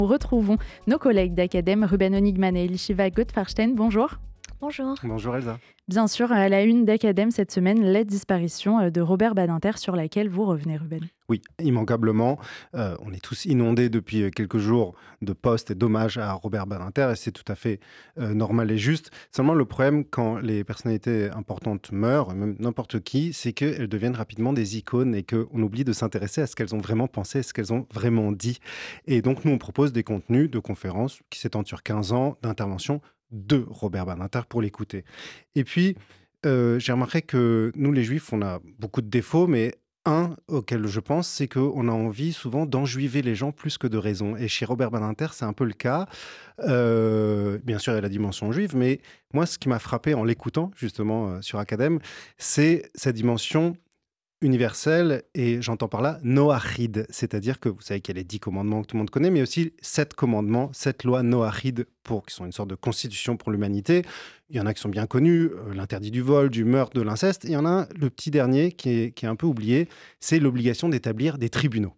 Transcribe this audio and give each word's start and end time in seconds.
nous 0.00 0.06
retrouvons 0.06 0.56
nos 0.86 0.98
collègues 0.98 1.34
d'Acadème, 1.34 1.84
Ruben 1.84 2.14
Onigman 2.14 2.56
et 2.56 2.64
Elishiva 2.64 3.10
Gottfarstein. 3.10 3.74
Bonjour. 3.74 4.18
Bonjour. 4.60 4.94
Bonjour 5.04 5.36
Elsa. 5.36 5.58
Bien 5.88 6.06
sûr, 6.06 6.30
à 6.32 6.50
la 6.50 6.64
une 6.64 6.84
d'Acadème 6.84 7.30
cette 7.30 7.50
semaine, 7.50 7.82
la 7.82 8.04
disparition 8.04 8.78
euh, 8.78 8.90
de 8.90 9.00
Robert 9.00 9.34
Badinter 9.34 9.78
sur 9.78 9.96
laquelle 9.96 10.28
vous 10.28 10.44
revenez, 10.44 10.76
Ruben. 10.76 11.00
Oui, 11.30 11.40
immanquablement. 11.62 12.38
Euh, 12.74 12.94
on 13.00 13.10
est 13.14 13.24
tous 13.24 13.46
inondés 13.46 13.88
depuis 13.88 14.22
euh, 14.22 14.30
quelques 14.30 14.58
jours 14.58 14.94
de 15.22 15.32
postes 15.32 15.70
et 15.70 15.74
d'hommages 15.74 16.18
à 16.18 16.34
Robert 16.34 16.66
Badinter 16.66 17.08
et 17.12 17.16
c'est 17.16 17.32
tout 17.32 17.50
à 17.50 17.54
fait 17.54 17.80
normal 18.16 18.70
et 18.70 18.78
juste. 18.78 19.10
Seulement, 19.32 19.54
le 19.54 19.64
problème 19.64 20.04
quand 20.04 20.38
les 20.38 20.62
personnalités 20.62 21.30
importantes 21.30 21.90
meurent, 21.92 22.34
même 22.34 22.56
n'importe 22.58 23.00
qui, 23.00 23.32
c'est 23.32 23.52
qu'elles 23.52 23.88
deviennent 23.88 24.14
rapidement 24.14 24.52
des 24.52 24.76
icônes 24.76 25.14
et 25.14 25.22
qu'on 25.22 25.62
oublie 25.62 25.84
de 25.84 25.92
s'intéresser 25.92 26.42
à 26.42 26.46
ce 26.46 26.54
qu'elles 26.54 26.74
ont 26.74 26.80
vraiment 26.80 27.08
pensé, 27.08 27.40
à 27.40 27.42
ce 27.42 27.52
qu'elles 27.52 27.72
ont 27.72 27.86
vraiment 27.92 28.32
dit. 28.32 28.58
Et 29.06 29.22
donc, 29.22 29.44
nous, 29.44 29.52
on 29.52 29.58
propose 29.58 29.92
des 29.92 30.02
contenus 30.02 30.50
de 30.50 30.58
conférences 30.58 31.20
qui 31.30 31.38
s'étendent 31.38 31.66
sur 31.66 31.82
15 31.82 32.12
ans 32.12 32.38
d'intervention 32.42 33.00
de 33.30 33.64
Robert 33.68 34.06
Badinter 34.06 34.42
pour 34.48 34.62
l'écouter. 34.62 35.04
Et 35.54 35.64
puis, 35.64 35.96
euh, 36.46 36.78
j'ai 36.78 36.92
remarqué 36.92 37.22
que 37.22 37.72
nous, 37.74 37.92
les 37.92 38.04
Juifs, 38.04 38.32
on 38.32 38.42
a 38.42 38.60
beaucoup 38.78 39.02
de 39.02 39.08
défauts, 39.08 39.46
mais 39.46 39.74
un 40.06 40.34
auquel 40.48 40.86
je 40.86 41.00
pense, 41.00 41.28
c'est 41.28 41.46
qu'on 41.46 41.88
a 41.88 41.92
envie 41.92 42.32
souvent 42.32 42.64
d'enjuiver 42.64 43.20
les 43.20 43.34
gens 43.34 43.52
plus 43.52 43.76
que 43.76 43.86
de 43.86 43.98
raison. 43.98 44.36
Et 44.36 44.48
chez 44.48 44.64
Robert 44.64 44.90
Badinter, 44.90 45.28
c'est 45.32 45.44
un 45.44 45.52
peu 45.52 45.64
le 45.64 45.74
cas. 45.74 46.06
Euh, 46.60 47.58
bien 47.64 47.78
sûr, 47.78 47.92
il 47.92 47.96
y 47.96 47.98
a 47.98 48.02
la 48.02 48.08
dimension 48.08 48.50
juive, 48.52 48.74
mais 48.74 49.00
moi, 49.34 49.44
ce 49.44 49.58
qui 49.58 49.68
m'a 49.68 49.78
frappé 49.78 50.14
en 50.14 50.24
l'écoutant, 50.24 50.70
justement, 50.74 51.28
euh, 51.28 51.42
sur 51.42 51.58
Academ, 51.58 51.98
c'est 52.38 52.90
cette 52.94 53.16
dimension 53.16 53.76
universel 54.42 55.22
et 55.34 55.60
j'entends 55.60 55.88
par 55.88 56.02
là 56.02 56.18
noachide, 56.22 57.06
c'est-à-dire 57.10 57.60
que 57.60 57.68
vous 57.68 57.80
savez 57.80 58.00
qu'il 58.00 58.14
y 58.14 58.18
a 58.18 58.20
les 58.20 58.24
dix 58.24 58.40
commandements 58.40 58.82
que 58.82 58.86
tout 58.86 58.96
le 58.96 59.00
monde 59.00 59.10
connaît, 59.10 59.30
mais 59.30 59.42
aussi 59.42 59.72
sept 59.80 60.14
commandements, 60.14 60.70
sept 60.72 61.04
lois 61.04 61.22
noachide 61.22 61.86
pour 62.02 62.24
qui 62.24 62.34
sont 62.34 62.46
une 62.46 62.52
sorte 62.52 62.70
de 62.70 62.74
constitution 62.74 63.36
pour 63.36 63.52
l'humanité. 63.52 64.02
Il 64.48 64.56
y 64.56 64.60
en 64.60 64.66
a 64.66 64.74
qui 64.74 64.80
sont 64.80 64.88
bien 64.88 65.06
connus, 65.06 65.50
euh, 65.50 65.74
l'interdit 65.74 66.10
du 66.10 66.22
vol, 66.22 66.48
du 66.48 66.64
meurtre, 66.64 66.96
de 66.96 67.02
l'inceste. 67.02 67.44
Il 67.44 67.50
y 67.50 67.56
en 67.56 67.66
a 67.66 67.86
le 67.98 68.10
petit 68.10 68.30
dernier 68.30 68.72
qui 68.72 68.90
est, 68.90 69.10
qui 69.12 69.26
est 69.26 69.28
un 69.28 69.36
peu 69.36 69.46
oublié, 69.46 69.88
c'est 70.20 70.38
l'obligation 70.38 70.88
d'établir 70.88 71.38
des 71.38 71.50
tribunaux. 71.50 71.94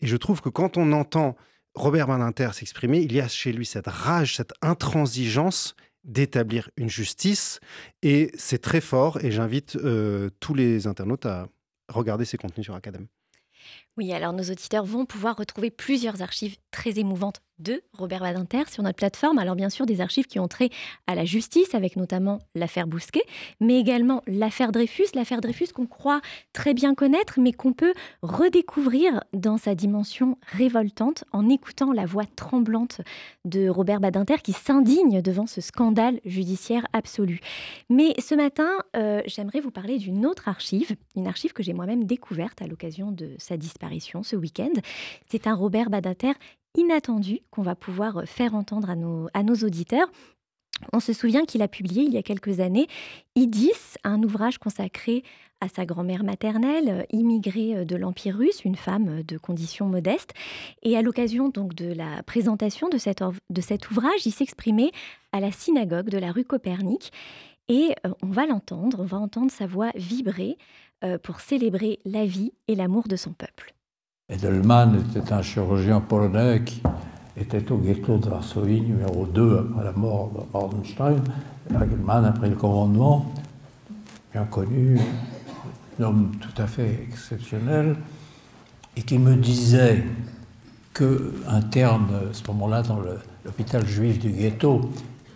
Et 0.00 0.06
je 0.06 0.16
trouve 0.16 0.40
que 0.40 0.48
quand 0.48 0.76
on 0.76 0.92
entend 0.92 1.36
Robert 1.74 2.06
Badinter 2.06 2.50
s'exprimer, 2.52 3.00
il 3.00 3.12
y 3.12 3.20
a 3.20 3.28
chez 3.28 3.52
lui 3.52 3.66
cette 3.66 3.88
rage, 3.88 4.36
cette 4.36 4.52
intransigeance 4.62 5.74
d'établir 6.04 6.70
une 6.76 6.88
justice. 6.88 7.60
Et 8.02 8.30
c'est 8.36 8.60
très 8.60 8.80
fort. 8.80 9.24
Et 9.24 9.30
j'invite 9.30 9.76
euh, 9.76 10.30
tous 10.38 10.54
les 10.54 10.86
internautes 10.86 11.26
à, 11.26 11.48
Regardez 11.88 12.24
ces 12.24 12.38
contenus 12.38 12.64
sur 12.66 12.74
Academ. 12.74 13.06
Oui, 13.96 14.12
alors 14.12 14.32
nos 14.32 14.42
auditeurs 14.42 14.84
vont 14.84 15.06
pouvoir 15.06 15.36
retrouver 15.36 15.70
plusieurs 15.70 16.22
archives 16.22 16.56
très 16.70 16.98
émouvantes 16.98 17.40
de 17.58 17.82
Robert 17.92 18.20
Badinter 18.20 18.64
sur 18.70 18.82
notre 18.82 18.96
plateforme. 18.96 19.38
Alors 19.38 19.54
bien 19.54 19.70
sûr 19.70 19.86
des 19.86 20.00
archives 20.00 20.26
qui 20.26 20.38
ont 20.38 20.48
trait 20.48 20.70
à 21.06 21.14
la 21.14 21.24
justice, 21.24 21.74
avec 21.74 21.96
notamment 21.96 22.40
l'affaire 22.54 22.86
Bousquet, 22.86 23.24
mais 23.60 23.78
également 23.78 24.22
l'affaire 24.26 24.72
Dreyfus, 24.72 25.08
l'affaire 25.14 25.40
Dreyfus 25.40 25.68
qu'on 25.74 25.86
croit 25.86 26.20
très 26.52 26.74
bien 26.74 26.94
connaître, 26.94 27.38
mais 27.38 27.52
qu'on 27.52 27.72
peut 27.72 27.94
redécouvrir 28.22 29.22
dans 29.32 29.56
sa 29.56 29.74
dimension 29.74 30.38
révoltante 30.42 31.24
en 31.32 31.48
écoutant 31.48 31.92
la 31.92 32.06
voix 32.06 32.24
tremblante 32.36 33.00
de 33.44 33.68
Robert 33.68 34.00
Badinter 34.00 34.36
qui 34.42 34.52
s'indigne 34.52 35.22
devant 35.22 35.46
ce 35.46 35.60
scandale 35.60 36.20
judiciaire 36.24 36.86
absolu. 36.92 37.40
Mais 37.88 38.14
ce 38.18 38.34
matin, 38.34 38.70
euh, 38.96 39.22
j'aimerais 39.26 39.60
vous 39.60 39.70
parler 39.70 39.98
d'une 39.98 40.26
autre 40.26 40.48
archive, 40.48 40.96
une 41.16 41.26
archive 41.26 41.52
que 41.52 41.62
j'ai 41.62 41.72
moi-même 41.72 42.04
découverte 42.04 42.62
à 42.62 42.66
l'occasion 42.66 43.12
de 43.12 43.30
sa 43.38 43.56
disparition 43.56 44.22
ce 44.22 44.36
week-end. 44.36 44.72
C'est 45.28 45.46
un 45.46 45.54
Robert 45.54 45.90
Badinter 45.90 46.32
inattendu 46.76 47.40
qu'on 47.50 47.62
va 47.62 47.74
pouvoir 47.74 48.18
euh, 48.18 48.24
faire 48.26 48.54
entendre 48.54 48.90
à 48.90 48.96
nos, 48.96 49.28
à 49.34 49.42
nos 49.42 49.54
auditeurs. 49.54 50.10
On 50.92 51.00
se 51.00 51.12
souvient 51.12 51.44
qu'il 51.44 51.62
a 51.62 51.68
publié 51.68 52.02
il 52.02 52.12
y 52.12 52.18
a 52.18 52.22
quelques 52.22 52.60
années 52.60 52.88
Idis, 53.36 53.96
un 54.02 54.22
ouvrage 54.22 54.58
consacré 54.58 55.22
à 55.60 55.68
sa 55.68 55.86
grand-mère 55.86 56.24
maternelle, 56.24 56.88
euh, 56.88 57.02
immigrée 57.10 57.76
euh, 57.76 57.84
de 57.84 57.96
l'Empire 57.96 58.36
russe, 58.36 58.64
une 58.64 58.76
femme 58.76 59.22
de 59.22 59.38
condition 59.38 59.86
modeste. 59.86 60.32
Et 60.82 60.96
à 60.96 61.02
l'occasion 61.02 61.48
donc 61.48 61.74
de 61.74 61.92
la 61.92 62.22
présentation 62.24 62.88
de, 62.88 62.98
cette, 62.98 63.22
de 63.50 63.60
cet 63.60 63.90
ouvrage, 63.90 64.26
il 64.26 64.32
s'exprimait 64.32 64.90
à 65.32 65.40
la 65.40 65.52
synagogue 65.52 66.10
de 66.10 66.18
la 66.18 66.32
rue 66.32 66.44
Copernic. 66.44 67.12
Et 67.68 67.94
on 68.20 68.26
va 68.28 68.44
l'entendre, 68.44 69.00
on 69.00 69.06
va 69.06 69.16
entendre 69.16 69.50
sa 69.50 69.66
voix 69.66 69.90
vibrer 69.94 70.58
pour 71.22 71.40
célébrer 71.40 71.98
la 72.04 72.26
vie 72.26 72.52
et 72.68 72.74
l'amour 72.74 73.08
de 73.08 73.16
son 73.16 73.32
peuple. 73.32 73.74
Edelman 74.30 74.96
était 75.00 75.34
un 75.34 75.42
chirurgien 75.42 76.00
polonais 76.00 76.62
qui 76.64 76.80
était 77.36 77.70
au 77.70 77.76
ghetto 77.76 78.16
de 78.16 78.30
Varsovie, 78.30 78.80
numéro 78.80 79.26
2, 79.26 79.58
après 79.58 79.84
la 79.84 79.92
mort 79.92 80.30
de 80.30 80.40
Mordenstein. 80.50 81.22
Edelman 81.68 82.24
a 82.24 82.32
pris 82.32 82.48
le 82.48 82.56
commandement, 82.56 83.30
bien 84.32 84.46
connu, 84.46 84.98
un 86.00 86.04
homme 86.04 86.32
tout 86.40 86.62
à 86.62 86.66
fait 86.66 87.06
exceptionnel, 87.06 87.96
et 88.96 89.02
qui 89.02 89.18
me 89.18 89.36
disait 89.36 90.02
qu'un 90.94 91.60
terme, 91.70 92.08
à 92.30 92.32
ce 92.32 92.46
moment-là, 92.46 92.80
dans 92.80 93.00
l'hôpital 93.44 93.86
juif 93.86 94.20
du 94.20 94.30
ghetto, 94.30 94.90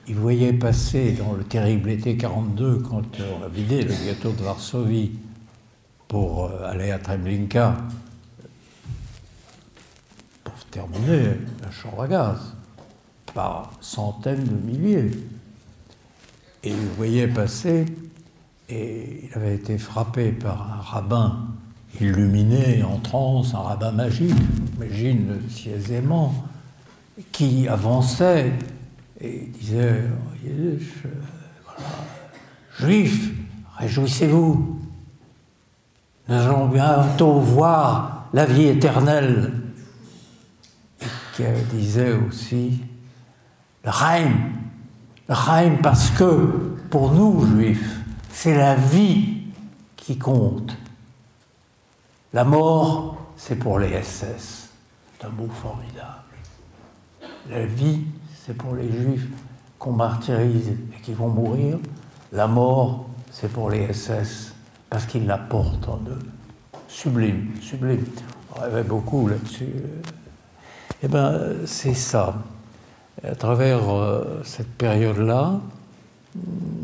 il 0.06 0.14
voyait 0.14 0.54
passer 0.54 1.12
dans 1.12 1.34
le 1.34 1.44
terrible 1.44 1.90
été 1.90 2.16
42, 2.16 2.78
quand 2.78 3.02
on 3.20 3.44
a 3.44 3.48
vidé 3.48 3.82
le 3.82 3.92
ghetto 4.06 4.32
de 4.32 4.42
Varsovie 4.42 5.10
pour 6.06 6.46
euh, 6.46 6.70
aller 6.70 6.90
à 6.90 6.98
Treblinka, 6.98 7.76
terminer 10.78 11.30
la 11.62 11.70
chambre 11.72 12.02
à 12.02 12.08
gaz 12.08 12.38
par 13.34 13.72
centaines 13.80 14.44
de 14.44 14.54
milliers. 14.54 15.10
Et 16.62 16.70
vous 16.70 16.94
voyez 16.96 17.26
passer, 17.26 17.86
et 18.68 19.24
il 19.24 19.36
avait 19.36 19.56
été 19.56 19.76
frappé 19.78 20.30
par 20.30 20.72
un 20.72 20.80
rabbin 20.80 21.46
illuminé, 22.00 22.84
en 22.84 22.98
transe, 22.98 23.54
un 23.54 23.58
rabbin 23.58 23.90
magique, 23.90 24.36
imagine 24.76 25.40
si 25.48 25.70
aisément, 25.70 26.32
qui 27.32 27.66
avançait 27.66 28.52
et 29.20 29.50
disait 29.58 30.04
Juifs, 32.78 33.32
réjouissez-vous, 33.78 34.80
nous 36.28 36.34
allons 36.34 36.68
bientôt 36.68 37.40
voir 37.40 38.28
la 38.32 38.44
vie 38.44 38.66
éternelle 38.66 39.52
disait 41.42 42.12
aussi 42.12 42.80
le 43.84 43.90
Reim. 43.90 44.32
Le 45.28 45.34
Reim 45.34 45.76
parce 45.82 46.10
que 46.10 46.76
pour 46.90 47.12
nous, 47.12 47.46
juifs, 47.46 48.00
c'est 48.30 48.56
la 48.56 48.74
vie 48.74 49.42
qui 49.96 50.18
compte. 50.18 50.76
La 52.32 52.44
mort, 52.44 53.16
c'est 53.36 53.56
pour 53.56 53.78
les 53.78 54.02
SS. 54.02 54.70
C'est 55.18 55.26
un 55.26 55.30
mot 55.30 55.48
formidable. 55.48 56.24
La 57.48 57.66
vie, 57.66 58.04
c'est 58.44 58.56
pour 58.56 58.74
les 58.74 58.90
juifs 58.90 59.26
qu'on 59.78 59.92
martyrise 59.92 60.68
et 60.68 61.00
qui 61.02 61.12
vont 61.12 61.28
mourir. 61.28 61.78
La 62.32 62.46
mort, 62.46 63.06
c'est 63.30 63.50
pour 63.50 63.70
les 63.70 63.92
SS 63.92 64.54
parce 64.90 65.06
qu'ils 65.06 65.26
la 65.26 65.38
portent 65.38 65.88
en 65.88 66.00
eux. 66.08 66.22
Sublime, 66.88 67.50
sublime. 67.60 68.04
On 68.54 68.60
rêvait 68.60 68.82
beaucoup 68.82 69.28
là-dessus. 69.28 69.72
Eh 71.02 71.08
bien, 71.08 71.38
c'est 71.64 71.94
ça. 71.94 72.34
À 73.22 73.34
travers 73.36 73.88
euh, 73.88 74.42
cette 74.44 74.72
période-là, 74.72 75.60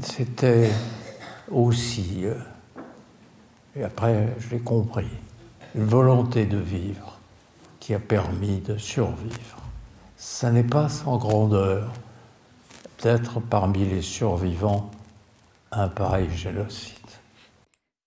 c'était 0.03 0.71
aussi, 1.51 2.25
euh, 2.25 2.35
et 3.77 3.83
après 3.83 4.35
je 4.39 4.51
l'ai 4.51 4.61
compris, 4.61 5.09
une 5.75 5.85
volonté 5.85 6.47
de 6.47 6.59
vivre 6.59 7.19
qui 7.81 7.93
a 7.93 7.99
permis 7.99 8.59
de 8.59 8.77
survivre. 8.77 9.59
Ça 10.17 10.51
n'est 10.51 10.63
pas 10.63 10.89
sans 10.89 11.17
grandeur 11.19 11.91
d'être 13.03 13.41
parmi 13.41 13.85
les 13.85 14.03
survivants 14.03 14.91
un 15.73 15.89
pareil 15.89 16.31
génocide. 16.31 17.04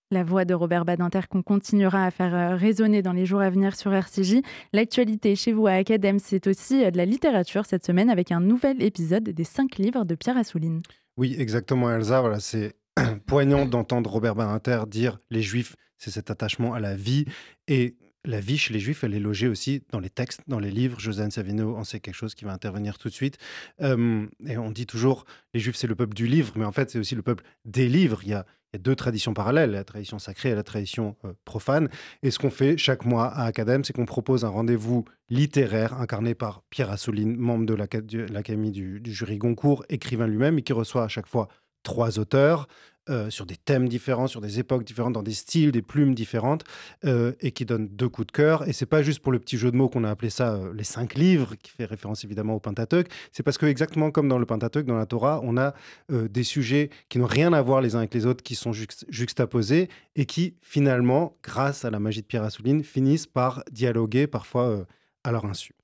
La 0.10 0.24
voix 0.24 0.46
de 0.46 0.54
Robert 0.54 0.86
Badinter 0.86 1.20
qu'on 1.30 1.42
continuera 1.42 2.06
à 2.06 2.12
faire 2.12 2.34
euh, 2.34 2.56
résonner 2.56 3.02
dans 3.02 3.12
les 3.12 3.26
jours 3.26 3.42
à 3.42 3.50
venir 3.50 3.76
sur 3.76 3.94
RCJ. 3.94 4.36
L'actualité 4.72 5.36
chez 5.36 5.52
vous 5.52 5.68
à 5.68 5.72
Academ, 5.72 6.18
c'est 6.18 6.48
aussi 6.48 6.86
euh, 6.86 6.92
de 6.92 6.98
la 6.98 7.04
littérature 7.04 7.66
cette 7.66 7.86
semaine 7.86 8.10
avec 8.10 8.32
un 8.32 8.40
nouvel 8.40 8.82
épisode 8.82 9.26
des 9.26 9.44
cinq 9.44 9.76
livres 9.76 10.06
de 10.06 10.16
Pierre 10.16 10.38
Assouline. 10.38 10.82
Oui, 11.18 11.36
exactement, 11.38 11.92
Elsa. 11.92 12.22
Voilà, 12.22 12.40
c'est 12.40 12.78
poignant 13.26 13.66
d'entendre 13.66 14.10
Robert 14.10 14.36
Badinter 14.36 14.84
dire 14.88 15.20
les 15.30 15.42
Juifs, 15.42 15.76
c'est 15.98 16.12
cet 16.12 16.32
attachement 16.32 16.74
à 16.74 16.80
la 16.80 16.96
vie. 16.96 17.26
Et 17.68 17.98
la 18.24 18.40
vie 18.40 18.58
chez 18.58 18.74
les 18.74 18.80
Juifs, 18.80 19.04
elle 19.04 19.14
est 19.14 19.20
logée 19.20 19.50
aussi 19.50 19.84
dans 19.92 20.00
les 20.00 20.10
textes, 20.10 20.40
dans 20.48 20.60
les 20.60 20.72
livres. 20.72 21.02
Josiane 21.02 21.32
Savino 21.32 21.76
en 21.76 21.84
sait 21.84 22.00
quelque 22.00 22.16
chose 22.16 22.34
qui 22.34 22.46
va 22.46 22.54
intervenir 22.54 22.98
tout 22.98 23.10
de 23.10 23.14
suite. 23.14 23.38
et 23.82 24.58
on 24.58 24.72
dit 24.72 24.86
toujours, 24.86 25.26
les 25.54 25.60
Juifs, 25.60 25.76
c'est 25.76 25.88
le 25.88 25.96
peuple 25.96 26.14
du 26.14 26.28
livre, 26.28 26.54
mais 26.56 26.66
en 26.66 26.72
fait, 26.72 26.92
c'est 26.92 27.00
aussi 27.00 27.16
le 27.16 27.24
peuple 27.24 27.44
des 27.66 27.90
livres. 27.90 28.22
Il 28.24 28.30
y 28.30 28.34
a 28.34 28.46
il 28.74 28.78
y 28.78 28.80
a 28.80 28.82
deux 28.82 28.96
traditions 28.96 29.34
parallèles, 29.34 29.72
la 29.72 29.84
tradition 29.84 30.20
sacrée 30.20 30.50
et 30.50 30.56
la 30.56 30.64
tradition 30.64 31.16
euh, 31.26 31.34
profane. 31.46 31.90
Et 32.22 32.32
ce 32.32 32.40
qu'on 32.40 32.50
fait 32.50 32.78
chaque 32.78 33.06
mois 33.06 33.28
à 33.28 33.46
Academ, 33.46 33.84
c'est 33.84 33.94
qu'on 33.94 34.06
propose 34.06 34.44
un 34.44 34.50
rendez-vous 34.50 35.06
littéraire 35.30 35.94
incarné 36.00 36.36
par 36.36 36.64
Pierre 36.70 36.92
Assouline, 36.92 37.38
membre 37.38 37.66
de 37.66 37.74
l'Académie 37.74 38.72
du, 38.72 39.00
du 39.00 39.14
jury 39.14 39.38
Goncourt, 39.38 39.86
écrivain 39.90 40.28
lui-même, 40.28 40.60
et 40.60 40.64
qui 40.64 40.74
reçoit 40.74 41.04
à 41.04 41.08
chaque 41.08 41.28
fois 41.28 41.48
trois 41.84 42.20
auteurs, 42.20 42.68
euh, 43.10 43.30
sur 43.30 43.46
des 43.46 43.56
thèmes 43.56 43.88
différents, 43.88 44.28
sur 44.28 44.42
des 44.42 44.60
époques 44.60 44.84
différentes, 44.84 45.14
dans 45.14 45.24
des 45.24 45.34
styles, 45.34 45.72
des 45.72 45.82
plumes 45.82 46.14
différentes, 46.14 46.64
euh, 47.06 47.34
et 47.40 47.52
qui 47.52 47.66
donne 47.66 47.88
deux 47.88 48.10
coups 48.10 48.28
de 48.28 48.32
cœur. 48.32 48.68
Et 48.68 48.74
c'est 48.74 48.86
pas 48.86 49.02
juste 49.02 49.20
pour 49.20 49.32
le 49.32 49.40
petit 49.40 49.58
jeu 49.58 49.72
de 49.72 49.78
mots 49.78 49.90
qu'on 49.90 50.04
a 50.04 50.10
appelé 50.10 50.30
ça 50.30 50.54
euh, 50.56 50.74
les 50.74 50.84
cinq 50.84 51.16
livres, 51.16 51.56
qui 51.56 51.72
fait 51.72 51.86
référence 51.86 52.24
évidemment 52.24 52.56
au 52.56 52.60
Pentateuque. 52.60 53.08
C'est 53.32 53.44
parce 53.44 53.58
que 53.58 53.66
exactement 53.66 54.12
comme 54.12 54.28
dans 54.28 54.40
le 54.40 54.46
Pentateuque, 54.46 54.86
dans 54.86 54.98
la 54.98 55.06
Torah, 55.06 55.40
on 55.44 55.58
a 55.58 55.74
des 56.10 56.44
sujets 56.44 56.90
qui 57.10 57.20
n'ont 57.20 57.26
rien 57.26 57.54
à 57.54 57.62
voir 57.62 57.82
les 57.82 57.96
uns 57.96 58.00
avec 58.00 58.14
les 58.14 58.26
autres, 58.26 58.44
qui 58.44 58.56
sont 58.56 58.72
juxtaposés 58.74 59.90
et 60.16 60.26
qui 60.26 60.56
finalement, 60.62 61.36
grâce 61.44 61.86
à 61.86 61.92
la 61.92 62.00
magie 62.00 62.22
de 62.22 62.28
Pierre 62.28 62.44
Assouline, 62.44 62.84
finissent 62.84 63.28
par 63.28 63.64
dialoguer 63.72 64.28
parfois 64.28 64.86
à 65.24 65.32
leur 65.32 65.46
insu. 65.46 65.77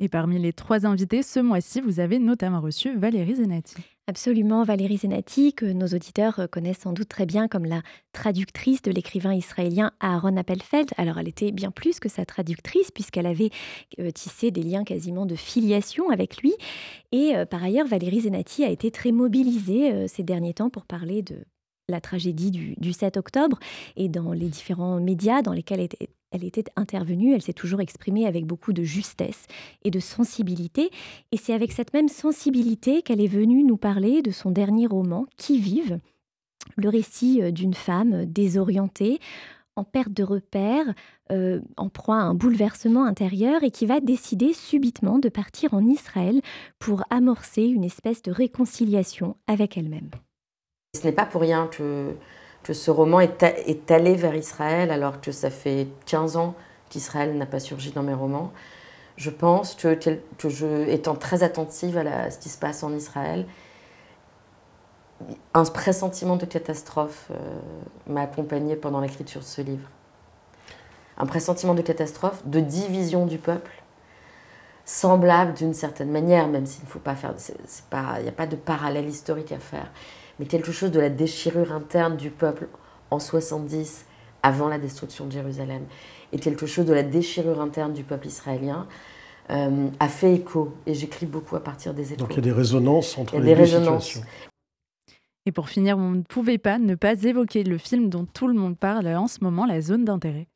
Et 0.00 0.08
parmi 0.08 0.40
les 0.40 0.52
trois 0.52 0.86
invités, 0.86 1.22
ce 1.22 1.38
mois-ci, 1.38 1.80
vous 1.80 2.00
avez 2.00 2.18
notamment 2.18 2.60
reçu 2.60 2.96
Valérie 2.96 3.36
Zenati. 3.36 3.76
Absolument, 4.06 4.64
Valérie 4.64 4.98
Zenati, 4.98 5.54
que 5.54 5.64
nos 5.64 5.86
auditeurs 5.86 6.40
euh, 6.40 6.46
connaissent 6.46 6.80
sans 6.80 6.92
doute 6.92 7.08
très 7.08 7.24
bien 7.24 7.48
comme 7.48 7.64
la 7.64 7.80
traductrice 8.12 8.82
de 8.82 8.90
l'écrivain 8.90 9.32
israélien 9.32 9.92
Aaron 10.00 10.36
Appelfeld. 10.36 10.90
Alors 10.98 11.18
elle 11.18 11.28
était 11.28 11.52
bien 11.52 11.70
plus 11.70 12.00
que 12.00 12.10
sa 12.10 12.26
traductrice 12.26 12.90
puisqu'elle 12.90 13.26
avait 13.26 13.48
euh, 14.00 14.10
tissé 14.10 14.50
des 14.50 14.62
liens 14.62 14.84
quasiment 14.84 15.24
de 15.24 15.36
filiation 15.36 16.10
avec 16.10 16.42
lui. 16.42 16.52
Et 17.12 17.34
euh, 17.36 17.46
par 17.46 17.64
ailleurs, 17.64 17.86
Valérie 17.86 18.22
Zenati 18.22 18.62
a 18.64 18.68
été 18.68 18.90
très 18.90 19.12
mobilisée 19.12 20.06
ces 20.08 20.22
derniers 20.22 20.54
temps 20.54 20.70
pour 20.70 20.84
parler 20.84 21.22
de 21.22 21.46
la 21.88 22.00
tragédie 22.00 22.50
du, 22.50 22.74
du 22.78 22.92
7 22.92 23.16
octobre 23.16 23.58
et 23.96 24.08
dans 24.08 24.32
les 24.32 24.48
différents 24.48 25.00
médias 25.00 25.42
dans 25.42 25.52
lesquels 25.52 25.80
elle 25.80 26.08
elle 26.34 26.44
était 26.44 26.64
intervenue, 26.74 27.32
elle 27.32 27.42
s'est 27.42 27.52
toujours 27.52 27.80
exprimée 27.80 28.26
avec 28.26 28.44
beaucoup 28.44 28.72
de 28.72 28.82
justesse 28.82 29.46
et 29.84 29.92
de 29.92 30.00
sensibilité. 30.00 30.90
Et 31.30 31.36
c'est 31.36 31.54
avec 31.54 31.70
cette 31.70 31.94
même 31.94 32.08
sensibilité 32.08 33.02
qu'elle 33.02 33.20
est 33.20 33.28
venue 33.28 33.62
nous 33.62 33.76
parler 33.76 34.20
de 34.20 34.32
son 34.32 34.50
dernier 34.50 34.88
roman, 34.88 35.26
Qui 35.36 35.60
vive, 35.60 36.00
le 36.76 36.88
récit 36.88 37.40
euh, 37.40 37.52
d'une 37.52 37.74
femme 37.74 38.24
désorientée, 38.24 39.20
en 39.76 39.84
perte 39.84 40.12
de 40.12 40.24
repères, 40.24 40.92
euh, 41.30 41.60
en 41.76 41.88
proie 41.88 42.16
à 42.16 42.24
un 42.24 42.34
bouleversement 42.34 43.04
intérieur 43.04 43.62
et 43.62 43.70
qui 43.70 43.86
va 43.86 44.00
décider 44.00 44.52
subitement 44.52 45.20
de 45.20 45.28
partir 45.28 45.72
en 45.72 45.86
Israël 45.86 46.40
pour 46.80 47.04
amorcer 47.10 47.62
une 47.62 47.84
espèce 47.84 48.22
de 48.22 48.32
réconciliation 48.32 49.36
avec 49.46 49.76
elle-même. 49.76 50.10
Ce 50.94 51.02
n'est 51.04 51.12
pas 51.12 51.26
pour 51.26 51.40
rien 51.40 51.68
que 51.68 52.14
ce 52.72 52.90
roman 52.90 53.20
est, 53.20 53.90
allé 53.90 54.14
vers 54.14 54.34
Israël 54.34 54.90
alors 54.90 55.20
que 55.20 55.32
ça 55.32 55.50
fait 55.50 55.88
15 56.06 56.36
ans 56.36 56.54
qu'Israël 56.88 57.36
n'a 57.36 57.46
pas 57.46 57.60
surgi 57.60 57.90
dans 57.90 58.02
mes 58.02 58.14
romans. 58.14 58.52
Je 59.16 59.30
pense 59.30 59.74
que, 59.74 60.88
étant 60.88 61.14
très 61.14 61.42
attentive 61.42 61.98
à, 61.98 62.30
ce 62.30 62.38
qui 62.38 62.48
se 62.48 62.58
passe 62.58 62.82
en 62.82 62.92
Israël, 62.92 63.46
un 65.52 65.64
pressentiment 65.64 66.36
de 66.36 66.44
catastrophe 66.44 67.28
euh, 67.30 67.60
m'a 68.08 68.22
accompagné 68.22 68.76
pendant 68.76 69.00
l'écriture 69.00 69.40
de 69.40 69.46
ce 69.46 69.62
livre. 69.62 69.88
Un 71.16 71.26
pressentiment 71.26 71.74
de 71.74 71.82
catastrophe, 71.82 72.44
de 72.46 72.60
division 72.60 73.24
du 73.24 73.38
peuple, 73.38 73.70
semblable 74.84 75.54
d'une 75.54 75.72
certaine 75.72 76.10
manière, 76.10 76.48
même 76.48 76.66
s'il 76.66 76.84
ne 76.84 76.88
faut 76.88 76.98
pas 76.98 77.14
faire, 77.14 77.34
il 78.18 78.22
n'y 78.22 78.28
a 78.28 78.32
pas 78.32 78.46
de 78.46 78.56
parallèle 78.56 79.08
historique 79.08 79.52
à 79.52 79.58
faire 79.58 79.90
mais 80.38 80.46
quelque 80.46 80.72
chose 80.72 80.90
de 80.90 81.00
la 81.00 81.10
déchirure 81.10 81.72
interne 81.72 82.16
du 82.16 82.30
peuple 82.30 82.68
en 83.10 83.18
70, 83.18 84.06
avant 84.42 84.68
la 84.68 84.78
destruction 84.78 85.26
de 85.26 85.32
Jérusalem, 85.32 85.82
et 86.32 86.38
quelque 86.38 86.66
chose 86.66 86.84
de 86.86 86.92
la 86.92 87.02
déchirure 87.02 87.60
interne 87.60 87.92
du 87.92 88.04
peuple 88.04 88.26
israélien, 88.26 88.86
euh, 89.50 89.88
a 90.00 90.08
fait 90.08 90.34
écho. 90.34 90.74
Et 90.86 90.94
j'écris 90.94 91.26
beaucoup 91.26 91.56
à 91.56 91.60
partir 91.60 91.94
des 91.94 92.12
échos. 92.12 92.20
Donc 92.20 92.32
il 92.32 92.36
y 92.36 92.38
a 92.38 92.42
des 92.42 92.52
résonances 92.52 93.16
entre 93.18 93.38
les 93.38 93.54
deux 93.54 93.66
situations. 93.66 94.22
Et 95.46 95.52
pour 95.52 95.68
finir, 95.68 95.98
on 95.98 96.12
ne 96.12 96.22
pouvait 96.22 96.56
pas 96.56 96.78
ne 96.78 96.94
pas 96.94 97.22
évoquer 97.22 97.64
le 97.64 97.76
film 97.76 98.08
dont 98.08 98.24
tout 98.24 98.48
le 98.48 98.54
monde 98.54 98.78
parle 98.78 99.06
en 99.08 99.26
ce 99.26 99.44
moment, 99.44 99.66
La 99.66 99.82
zone 99.82 100.04
d'intérêt. 100.04 100.48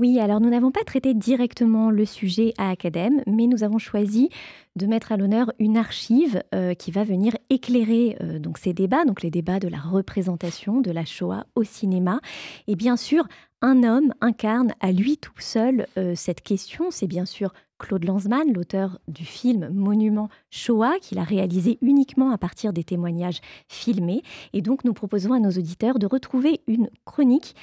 Oui, 0.00 0.18
alors 0.18 0.40
nous 0.40 0.50
n'avons 0.50 0.72
pas 0.72 0.82
traité 0.82 1.14
directement 1.14 1.90
le 1.90 2.04
sujet 2.04 2.52
à 2.58 2.70
Academ, 2.70 3.22
mais 3.28 3.46
nous 3.46 3.62
avons 3.62 3.78
choisi 3.78 4.30
de 4.74 4.86
mettre 4.86 5.12
à 5.12 5.16
l'honneur 5.16 5.52
une 5.60 5.76
archive 5.76 6.42
euh, 6.54 6.74
qui 6.74 6.90
va 6.90 7.04
venir 7.04 7.36
éclairer 7.50 8.16
euh, 8.20 8.40
donc 8.40 8.58
ces 8.58 8.72
débats, 8.72 9.04
donc 9.04 9.22
les 9.22 9.30
débats 9.30 9.60
de 9.60 9.68
la 9.68 9.78
représentation 9.78 10.80
de 10.80 10.90
la 10.90 11.04
Shoah 11.04 11.46
au 11.54 11.62
cinéma. 11.62 12.20
Et 12.66 12.74
bien 12.74 12.96
sûr, 12.96 13.28
un 13.60 13.84
homme 13.84 14.12
incarne 14.20 14.74
à 14.80 14.90
lui 14.90 15.18
tout 15.18 15.38
seul 15.38 15.86
euh, 15.96 16.14
cette 16.16 16.40
question. 16.40 16.90
C'est 16.90 17.06
bien 17.06 17.26
sûr 17.26 17.52
Claude 17.82 18.04
Lanzmann, 18.04 18.52
l'auteur 18.52 19.00
du 19.08 19.24
film 19.24 19.68
Monument 19.70 20.28
Shoah, 20.50 20.98
qu'il 21.02 21.18
a 21.18 21.24
réalisé 21.24 21.78
uniquement 21.82 22.30
à 22.30 22.38
partir 22.38 22.72
des 22.72 22.84
témoignages 22.84 23.40
filmés. 23.68 24.22
Et 24.52 24.62
donc, 24.62 24.84
nous 24.84 24.94
proposons 24.94 25.32
à 25.32 25.40
nos 25.40 25.50
auditeurs 25.50 25.98
de 25.98 26.06
retrouver 26.06 26.60
une 26.68 26.88
chronique 27.04 27.56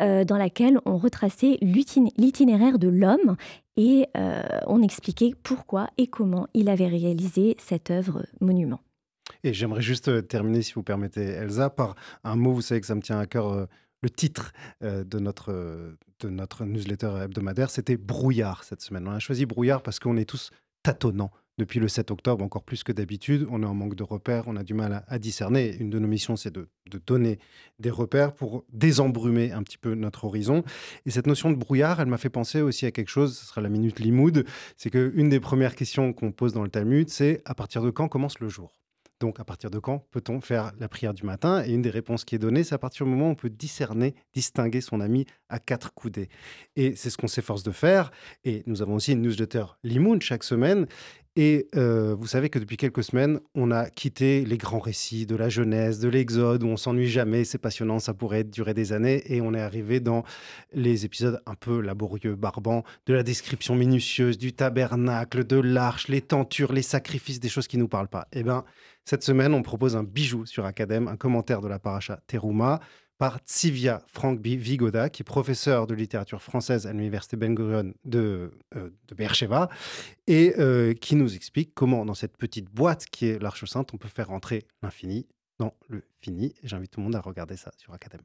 euh, 0.00 0.24
dans 0.24 0.38
laquelle 0.38 0.78
on 0.86 0.96
retraçait 0.96 1.58
l'itinéraire 1.60 2.78
de 2.78 2.88
l'homme 2.88 3.36
et 3.76 4.06
euh, 4.16 4.42
on 4.66 4.82
expliquait 4.82 5.34
pourquoi 5.42 5.90
et 5.98 6.06
comment 6.06 6.48
il 6.54 6.70
avait 6.70 6.88
réalisé 6.88 7.54
cette 7.58 7.90
œuvre 7.90 8.24
monument. 8.40 8.80
Et 9.44 9.52
j'aimerais 9.52 9.82
juste 9.82 10.08
euh, 10.08 10.22
terminer, 10.22 10.62
si 10.62 10.72
vous 10.72 10.82
permettez, 10.82 11.20
Elsa, 11.20 11.68
par 11.68 11.96
un 12.24 12.36
mot, 12.36 12.54
vous 12.54 12.62
savez 12.62 12.80
que 12.80 12.86
ça 12.86 12.94
me 12.94 13.02
tient 13.02 13.18
à 13.18 13.26
cœur 13.26 13.68
le 14.06 14.10
titre 14.10 14.52
euh, 14.84 15.02
de, 15.02 15.18
notre, 15.18 16.64
newsletter 16.64 17.12
hebdomadaire, 17.24 17.70
c'était 17.70 17.96
Brouillard 17.96 18.62
cette 18.62 18.80
semaine. 18.80 19.06
On 19.08 19.10
a 19.10 19.18
choisi 19.18 19.46
Brouillard 19.46 19.82
parce 19.82 19.98
qu'on 19.98 20.16
est 20.16 20.24
tous 20.24 20.52
tâtonnants 20.84 21.32
depuis 21.58 21.80
le 21.80 21.88
7 21.88 22.12
octobre, 22.12 22.44
encore 22.44 22.62
plus 22.62 22.84
que 22.84 22.92
d'habitude. 22.92 23.48
On 23.50 23.62
est 23.64 23.66
en 23.66 23.74
manque 23.74 23.96
de 23.96 24.04
repères, 24.04 24.44
on 24.46 24.54
a 24.54 24.62
du 24.62 24.74
mal 24.74 25.04
à, 25.08 25.18
discerner. 25.18 25.74
Une 25.80 25.90
de 25.90 25.98
nos 25.98 26.06
missions, 26.06 26.36
c'est 26.36 26.52
de, 26.52 26.68
de, 26.88 27.00
donner 27.04 27.40
des 27.80 27.90
repères 27.90 28.32
pour 28.32 28.64
désembrumer 28.72 29.50
un 29.50 29.64
petit 29.64 29.78
peu 29.78 29.94
notre 29.94 30.24
horizon. 30.24 30.62
Et 31.04 31.10
cette 31.10 31.26
notion 31.26 31.50
de 31.50 31.56
brouillard, 31.56 31.98
elle 32.00 32.08
m'a 32.08 32.18
fait 32.18 32.30
penser 32.30 32.60
aussi 32.60 32.86
à 32.86 32.92
quelque 32.92 33.08
chose, 33.08 33.36
ce 33.36 33.46
sera 33.46 33.60
la 33.60 33.70
minute 33.70 33.98
limoud, 33.98 34.46
c'est 34.76 34.90
qu'une 34.90 35.30
des 35.30 35.40
premières 35.40 35.74
questions 35.74 36.12
qu'on 36.12 36.30
pose 36.30 36.52
dans 36.52 36.62
le 36.62 36.70
Talmud, 36.70 37.08
c'est 37.08 37.42
à 37.44 37.54
partir 37.54 37.82
de 37.82 37.90
quand 37.90 38.06
commence 38.06 38.38
le 38.38 38.48
jour? 38.48 38.85
Donc, 39.20 39.40
à 39.40 39.44
partir 39.44 39.70
de 39.70 39.78
quand 39.78 40.06
peut-on 40.10 40.40
faire 40.40 40.72
la 40.78 40.88
prière 40.88 41.14
du 41.14 41.24
matin? 41.24 41.64
Et 41.64 41.72
une 41.72 41.82
des 41.82 41.90
réponses 41.90 42.24
qui 42.24 42.34
est 42.34 42.38
donnée, 42.38 42.64
c'est 42.64 42.74
à 42.74 42.78
partir 42.78 43.06
du 43.06 43.12
moment 43.12 43.28
où 43.28 43.32
on 43.32 43.34
peut 43.34 43.50
discerner, 43.50 44.14
distinguer 44.34 44.80
son 44.80 45.00
ami 45.00 45.26
à 45.48 45.58
quatre 45.58 45.94
coudées. 45.94 46.28
Et 46.76 46.94
c'est 46.96 47.08
ce 47.08 47.16
qu'on 47.16 47.28
s'efforce 47.28 47.62
de 47.62 47.70
faire. 47.70 48.10
Et 48.44 48.62
nous 48.66 48.82
avons 48.82 48.94
aussi 48.94 49.12
une 49.12 49.22
newsletter 49.22 49.64
Limoun 49.82 50.20
chaque 50.20 50.44
semaine. 50.44 50.86
Et 51.38 51.68
euh, 51.76 52.14
vous 52.18 52.26
savez 52.26 52.48
que 52.48 52.58
depuis 52.58 52.78
quelques 52.78 53.04
semaines, 53.04 53.40
on 53.54 53.70
a 53.70 53.90
quitté 53.90 54.46
les 54.46 54.56
grands 54.56 54.78
récits 54.78 55.26
de 55.26 55.36
la 55.36 55.50
Genèse, 55.50 56.00
de 56.00 56.08
l'Exode, 56.08 56.62
où 56.62 56.66
on 56.66 56.78
s'ennuie 56.78 57.08
jamais, 57.08 57.44
c'est 57.44 57.58
passionnant, 57.58 57.98
ça 57.98 58.14
pourrait 58.14 58.42
durer 58.42 58.72
des 58.72 58.94
années. 58.94 59.22
Et 59.26 59.42
on 59.42 59.52
est 59.52 59.60
arrivé 59.60 60.00
dans 60.00 60.24
les 60.72 61.04
épisodes 61.04 61.42
un 61.44 61.54
peu 61.54 61.80
laborieux, 61.80 62.36
barbants, 62.36 62.84
de 63.04 63.12
la 63.12 63.22
description 63.22 63.74
minutieuse 63.74 64.38
du 64.38 64.54
tabernacle, 64.54 65.46
de 65.46 65.58
l'arche, 65.58 66.08
les 66.08 66.22
tentures, 66.22 66.72
les 66.72 66.80
sacrifices, 66.80 67.38
des 67.38 67.50
choses 67.50 67.68
qui 67.68 67.76
ne 67.76 67.82
nous 67.82 67.88
parlent 67.88 68.08
pas. 68.08 68.28
Eh 68.32 68.42
bien, 68.42 68.64
cette 69.08 69.22
semaine, 69.22 69.54
on 69.54 69.62
propose 69.62 69.96
un 69.96 70.02
bijou 70.02 70.46
sur 70.46 70.66
Academ, 70.66 71.06
un 71.06 71.16
commentaire 71.16 71.60
de 71.60 71.68
la 71.68 71.78
paracha 71.78 72.20
Teruma 72.26 72.80
par 73.18 73.38
Tsivia 73.38 74.02
Frank 74.08 74.40
Vigoda, 74.40 75.08
qui 75.08 75.22
est 75.22 75.24
professeur 75.24 75.86
de 75.86 75.94
littérature 75.94 76.42
française 76.42 76.86
à 76.86 76.92
l'université 76.92 77.36
Ben 77.36 77.54
Gurion 77.54 77.94
de, 78.04 78.50
euh, 78.74 78.90
Beersheba, 79.16 79.70
et 80.26 80.54
euh, 80.58 80.92
qui 80.92 81.14
nous 81.14 81.34
explique 81.36 81.72
comment, 81.72 82.04
dans 82.04 82.14
cette 82.14 82.36
petite 82.36 82.68
boîte 82.68 83.06
qui 83.06 83.26
est 83.28 83.40
l'Arche 83.40 83.64
Sainte, 83.64 83.94
on 83.94 83.96
peut 83.96 84.08
faire 84.08 84.28
rentrer 84.28 84.66
l'infini 84.82 85.26
dans 85.58 85.72
le 85.88 86.02
fini. 86.20 86.54
J'invite 86.64 86.90
tout 86.90 87.00
le 87.00 87.04
monde 87.04 87.16
à 87.16 87.20
regarder 87.20 87.56
ça 87.56 87.70
sur 87.78 87.94
Academ. 87.94 88.20